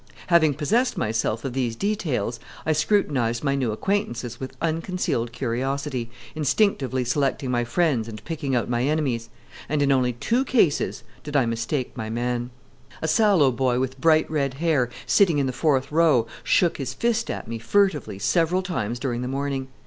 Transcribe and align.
Having 0.33 0.55
possessed 0.55 0.97
myself 0.97 1.45
of 1.45 1.53
these 1.53 1.75
details, 1.75 2.39
I 2.65 2.73
scrutinized 2.73 3.43
my 3.43 3.53
new 3.53 3.71
acquaintances 3.71 4.39
with 4.39 4.57
unconcealed 4.59 5.31
curiosity, 5.31 6.09
instinctively 6.33 7.05
selecting 7.05 7.51
my 7.51 7.63
friends 7.63 8.07
and 8.07 8.23
picking 8.25 8.55
out 8.55 8.67
my 8.67 8.81
enemies 8.83 9.29
and 9.69 9.79
in 9.79 9.91
only 9.91 10.13
two 10.13 10.43
cases 10.43 11.03
did 11.23 11.35
I 11.35 11.45
mistake 11.45 11.95
my 11.95 12.09
man. 12.09 12.49
A 13.03 13.07
sallow 13.07 13.51
boy 13.51 13.79
with 13.79 14.01
bright 14.01 14.27
red 14.27 14.55
hair, 14.55 14.89
sitting 15.05 15.37
in 15.37 15.45
the 15.45 15.53
fourth 15.53 15.91
row, 15.91 16.25
shook 16.43 16.77
his 16.77 16.95
fist 16.95 17.29
at 17.29 17.47
me 17.47 17.59
furtively 17.59 18.17
several 18.17 18.63
times 18.63 18.97
during 18.97 19.21
the 19.21 19.27
morning. 19.27 19.67